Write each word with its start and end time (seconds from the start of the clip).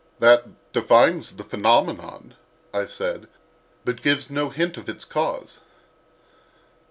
'""That 0.19 0.71
defines 0.73 1.35
the 1.35 1.43
phenomenon," 1.43 2.33
I 2.73 2.87
said, 2.87 3.27
"but 3.85 4.01
gives 4.01 4.31
no 4.31 4.49
hint 4.49 4.75
of 4.77 4.89
its 4.89 5.05
cause." 5.05 5.59